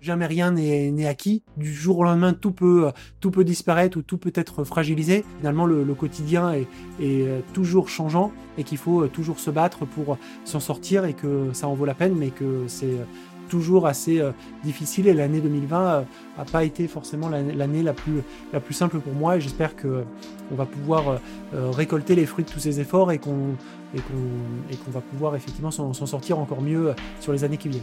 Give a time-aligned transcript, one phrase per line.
[0.00, 1.42] Jamais rien n'est acquis.
[1.56, 5.24] Du jour au lendemain, tout peut, tout peut disparaître ou tout peut être fragilisé.
[5.38, 6.66] Finalement, le, quotidien est,
[7.00, 11.68] est, toujours changeant et qu'il faut toujours se battre pour s'en sortir et que ça
[11.68, 12.96] en vaut la peine, mais que c'est
[13.50, 14.30] toujours assez euh,
[14.64, 18.22] difficile et l'année 2020 n'a euh, pas été forcément l'année la plus,
[18.54, 20.04] la plus simple pour moi et j'espère qu'on
[20.52, 21.20] va pouvoir
[21.54, 23.56] euh, récolter les fruits de tous ces efforts et qu'on
[24.04, 27.82] qu'on va pouvoir effectivement s'en sortir encore mieux sur les années qui viennent.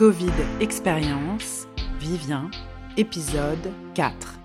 [0.00, 1.68] Covid Expérience,
[2.00, 2.50] Vivien,
[2.96, 4.40] épisode 4.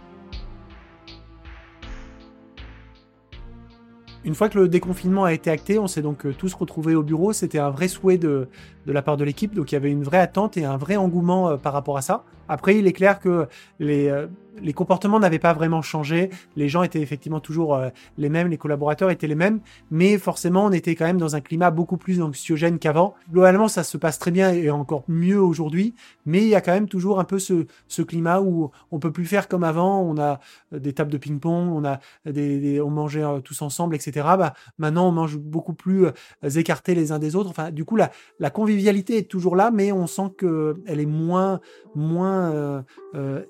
[4.25, 7.03] Une fois que le déconfinement a été acté, on s'est donc euh, tous retrouvés au
[7.03, 7.31] bureau.
[7.31, 8.49] C'était un vrai souhait de,
[8.85, 11.51] la part de l'équipe, donc il y avait une vraie attente et un vrai engouement
[11.51, 12.25] euh, par rapport à ça.
[12.49, 13.47] Après, il est clair que
[13.79, 14.27] les, euh,
[14.61, 16.29] les comportements n'avaient pas vraiment changé.
[16.55, 19.59] Les gens étaient effectivement toujours euh, les mêmes, les collaborateurs étaient les mêmes,
[19.91, 23.15] mais forcément, on était quand même dans un climat beaucoup plus anxiogène qu'avant.
[23.31, 25.93] Globalement, ça se passe très bien et encore mieux aujourd'hui,
[26.25, 29.11] mais il y a quand même toujours un peu ce, ce climat où on peut
[29.11, 30.01] plus faire comme avant.
[30.01, 30.39] On a
[30.73, 34.27] euh, des tables de ping-pong, on a des, on mangeait euh, tous ensemble, etc.
[34.37, 36.07] Bah, maintenant, on mange beaucoup plus
[36.55, 37.49] écartés les uns des autres.
[37.49, 41.05] Enfin, du coup, la, la convivialité est toujours là, mais on sent que elle est
[41.05, 41.59] moins,
[41.95, 42.83] moins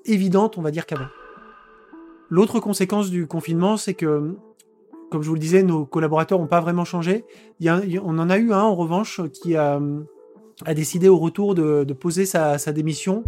[0.04, 0.95] évidente, on va dire qu'avant.
[2.28, 4.34] L'autre conséquence du confinement, c'est que,
[5.10, 7.24] comme je vous le disais, nos collaborateurs n'ont pas vraiment changé.
[7.62, 9.80] on en a eu un, en revanche, qui a,
[10.74, 13.22] décidé au retour de, poser sa, démission.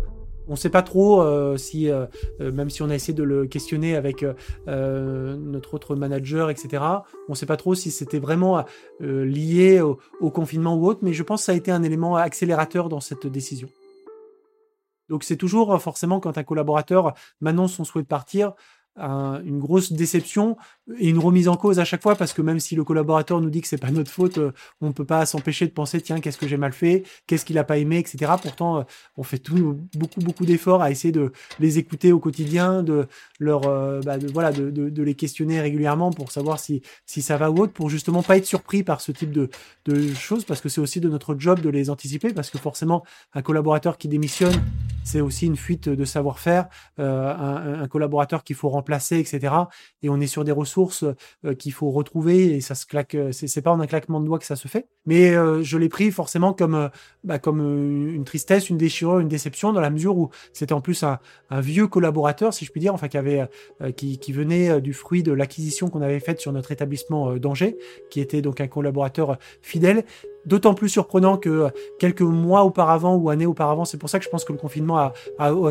[0.48, 2.06] On ne sait pas trop euh, si, euh,
[2.40, 4.24] euh, même si on a essayé de le questionner avec
[4.66, 6.82] notre autre manager, etc.,
[7.28, 8.64] on ne sait pas trop si c'était vraiment
[8.98, 12.88] lié au, confinement ou autre, mais je pense que ça a été un élément accélérateur
[12.88, 13.68] dans cette décision.
[15.08, 18.52] Donc c'est toujours forcément quand un collaborateur m'annonce son souhait de partir,
[18.96, 20.56] une grosse déception
[20.96, 23.50] et une remise en cause à chaque fois parce que même si le collaborateur nous
[23.50, 26.20] dit que c'est pas notre faute, euh, on ne peut pas s'empêcher de penser tiens
[26.20, 28.32] qu'est-ce que j'ai mal fait, qu'est-ce qu'il a pas aimé, etc.
[28.40, 28.82] Pourtant, euh,
[29.16, 33.06] on fait tout, beaucoup beaucoup d'efforts à essayer de les écouter au quotidien, de
[33.38, 37.58] leur euh, bah, voilà de, les questionner régulièrement pour savoir si si ça va ou
[37.58, 39.50] autre, pour justement pas être surpris par ce type de,
[39.84, 43.04] de choses parce que c'est aussi de notre job de les anticiper parce que forcément
[43.34, 44.54] un collaborateur qui démissionne
[45.04, 46.68] c'est aussi une fuite de savoir-faire,
[46.98, 49.54] un, collaborateur qu'il faut remplacer, etc.
[50.02, 50.77] Et on est sur des ressources
[51.44, 53.14] euh, qu'il faut retrouver et ça se claque.
[53.14, 54.86] Euh, c'est pas en un claquement de doigts que ça se fait.
[55.06, 56.90] Mais euh, je l'ai pris forcément comme
[57.24, 61.02] bah, comme une tristesse, une déchirure, une déception dans la mesure où c'était en plus
[61.02, 61.18] un,
[61.50, 63.48] vieux collaborateur, si je puis dire, enfin qui avait
[63.96, 67.76] qui, venait du fruit de l'acquisition qu'on avait faite sur notre établissement d'Angers,
[68.10, 70.04] qui était donc un collaborateur fidèle
[70.48, 74.24] d'autant plus surprenant que euh, quelques mois auparavant ou années auparavant, c'est pour ça que
[74.24, 75.12] je pense que le confinement a,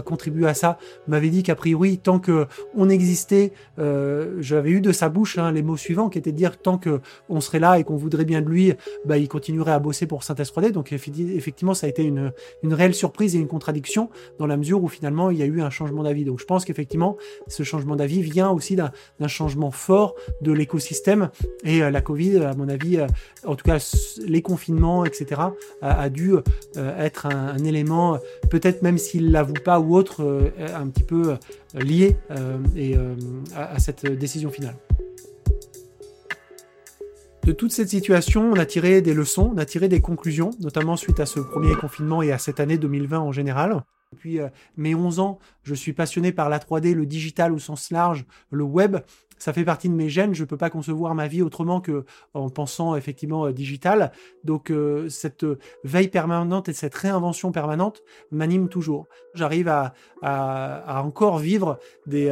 [0.02, 0.78] contribué à ça,
[1.08, 2.46] m'avait dit qu'a priori, tant que
[2.76, 6.38] on existait, euh, j'avais eu de sa bouche hein, les mots suivants qui étaient de
[6.38, 8.74] dire tant que on serait là et qu'on voudrait bien de lui,
[9.06, 10.72] bah, il continuerait à bosser pour Synthèse 3D.
[10.72, 12.32] Donc effectivement, ça a été une,
[12.64, 15.70] réelle surprise et une contradiction dans la mesure où finalement il y a eu un
[15.70, 16.26] changement d'avis.
[16.26, 17.18] Donc je pense qu'effectivement,
[17.48, 21.30] ce changement d'avis vient aussi d'un changement fort de l'écosystème
[21.64, 23.00] et euh, la Covid, à mon avis,
[23.46, 23.78] en tout cas
[24.26, 24.67] les confinements,
[25.06, 25.42] etc.,
[25.82, 26.42] a, dû euh,
[26.76, 28.20] être un, élément,
[28.50, 32.18] peut-être même s'il l'avoue pas ou autre, euh, un petit peu euh, lié
[33.56, 34.76] à, cette décision finale.
[37.44, 40.98] De toute cette situation, on a tiré des leçons, on a tiré des conclusions, notamment
[40.98, 43.84] suite à ce premier confinement et à cette année 2020 en général.
[44.12, 44.40] Depuis
[44.76, 48.64] mes 11 ans, je suis passionné par la 3D, le digital au sens large, le
[48.64, 48.98] web,
[49.38, 50.34] ça fait partie de mes gènes.
[50.34, 54.12] Je ne peux pas concevoir ma vie autrement que en pensant effectivement euh, digital.
[54.44, 59.08] Donc euh, cette euh, veille permanente et cette réinvention permanente m'anime toujours.
[59.34, 59.94] J'arrive à,
[61.04, 61.78] encore vivre
[62.08, 62.28] des,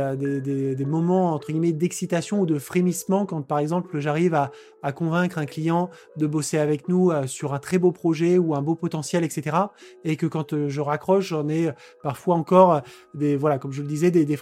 [0.88, 4.52] moments entre guillemets d'excitation ou de frémissement quand par exemple j'arrive à,
[4.92, 8.76] convaincre un client de bosser avec nous sur un très beau projet ou un beau
[8.76, 9.58] potentiel, etc.
[10.04, 11.72] Et que quand je raccroche, j'en ai
[12.04, 12.82] parfois encore
[13.16, 14.36] des voilà comme je le disais des, des,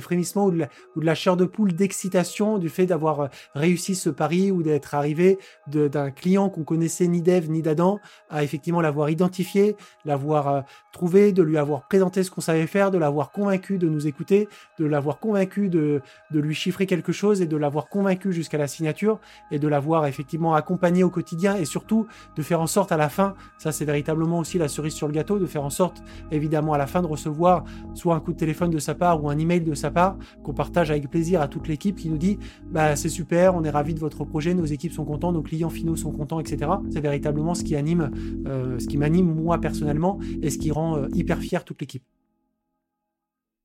[0.00, 3.28] frémissements ou de, la, ou de la chair de poule excitation du fait d'avoir euh,
[3.54, 7.98] réussi ce pari ou d'être arrivé d'un client qu'on connaissait ni d'Eve ni d'Adam
[8.30, 9.76] à effectivement l'avoir identifié,
[10.06, 10.60] l'avoir euh,
[10.92, 14.48] trouvé, de lui avoir présenté ce qu'on savait faire, de l'avoir convaincu de nous écouter,
[14.78, 16.00] de l'avoir convaincu de,
[16.30, 19.20] de lui chiffrer quelque chose et de l'avoir convaincu jusqu'à la signature
[19.50, 22.06] et de l'avoir effectivement accompagné au quotidien et surtout
[22.36, 25.12] de faire en sorte à la fin, ça c'est véritablement aussi la cerise sur le
[25.12, 28.38] gâteau, de faire en sorte évidemment à la fin de recevoir soit un coup de
[28.38, 31.48] téléphone de sa part ou un email de sa part qu'on partage avec plaisir à
[31.48, 32.38] toute l'équipe qui nous dit
[32.70, 35.70] bah, c'est super, on est ravi de votre projet, nos équipes sont contents, nos clients
[35.70, 36.70] finaux sont contents, etc.
[36.90, 38.10] C'est véritablement ce qui anime,
[38.46, 42.04] euh, ce qui m'anime moi personnellement et ce qui rend euh, hyper fier toute l'équipe.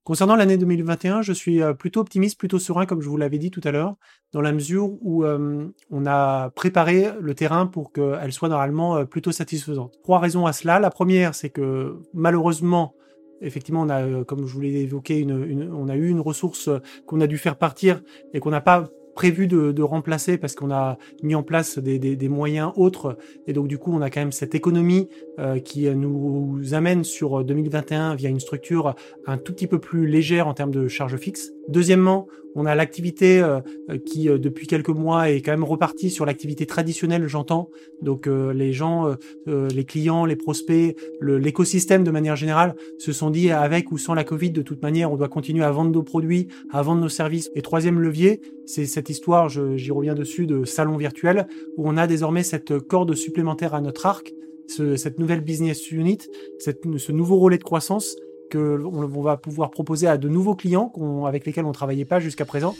[0.02, 3.50] Concernant l'année 2021, je suis euh, plutôt optimiste, plutôt serein, comme je vous l'avais dit
[3.50, 3.94] tout à l'heure,
[4.32, 9.98] dans la mesure où on a préparé le terrain pour qu'elle soit normalement plutôt satisfaisante.
[10.02, 10.80] Trois raisons à cela.
[10.80, 12.94] La première, c'est que malheureusement,
[13.40, 16.70] effectivement, on a, comme je vous l'ai évoqué, une, on a eu une ressource
[17.06, 18.02] qu'on a dû faire partir
[18.34, 22.70] et qu'on n'a pas prévu de, remplacer parce qu'on a mis en place des, moyens
[22.76, 23.18] autres
[23.48, 25.08] et donc du coup on a quand même cette économie
[25.40, 28.94] euh, qui nous amène sur 2021 via une structure
[29.26, 31.50] un tout petit peu plus légère en termes de charges fixes.
[31.68, 33.60] Deuxièmement, on a l'activité euh,
[34.04, 37.70] qui euh, depuis quelques mois est quand même repartie sur l'activité traditionnelle, j'entends.
[38.02, 39.16] Donc les gens,
[39.46, 44.24] les clients, les prospects, l'écosystème de manière générale se sont dit avec ou sans la
[44.24, 47.50] Covid, de toute manière, on doit continuer à vendre nos produits, à vendre nos services.
[47.54, 52.06] Et troisième levier, c'est cette histoire, j'y reviens dessus, de salon virtuel, où on a
[52.06, 54.32] désormais cette corde supplémentaire à notre arc,
[54.68, 56.18] cette nouvelle business unit,
[56.58, 58.16] ce nouveau relais de croissance
[58.48, 60.92] que on, va pouvoir proposer à de nouveaux clients
[61.26, 62.74] avec lesquels on ne travaillait pas jusqu'à présent.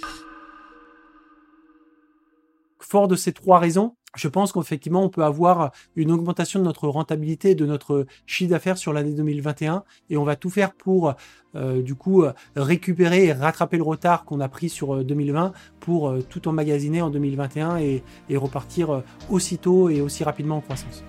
[2.80, 6.88] Fort de ces trois raisons, je pense qu'effectivement, on peut avoir une augmentation de notre
[6.88, 11.14] rentabilité de notre chiffre d'affaires sur l'année 2021 et on va tout faire pour,
[11.54, 12.24] euh, du coup,
[12.56, 15.50] récupérer et rattraper le retard qu'on a pris sur 2020 euh,
[15.80, 21.04] pour euh, tout emmagasiner en 2021 et, et repartir aussitôt et aussi rapidement en croissance.